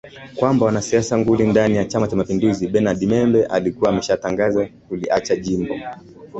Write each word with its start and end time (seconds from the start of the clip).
kwamba 0.35 0.65
mwanasiasa 0.65 1.17
nguli 1.17 1.47
ndani 1.47 1.77
ya 1.77 1.85
Chama 1.85 2.07
cha 2.07 2.15
mapinduzi 2.15 2.67
Bernard 2.67 3.01
Membe 3.03 3.45
alikuwa 3.45 3.89
ameshatangaza 3.89 4.67
kuliacha 4.89 5.35
jimbo 5.35 5.75